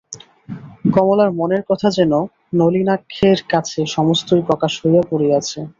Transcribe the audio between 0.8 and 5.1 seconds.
কমলার মনের কথা যেন নলিনাক্ষের কাছে সমস্তই প্রকাশ হইয়া